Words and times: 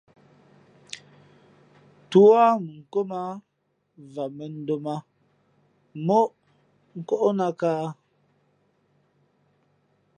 Tú 2.09 2.21
á 2.43 2.45
mʉnkóm 2.65 3.09
ā, 3.21 3.25
vam 4.15 4.31
mᾱndōm 4.37 4.85
ā 4.93 4.95
móʼ 6.07 6.27
kóʼnāt 7.07 7.55
kāhā? 7.61 7.89